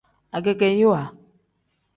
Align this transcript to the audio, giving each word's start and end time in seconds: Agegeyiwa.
Agegeyiwa. 0.37 1.01